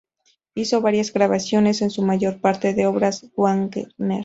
[0.55, 3.87] Hizo varias grabaciones, en su mayor parte de obras de Wagner.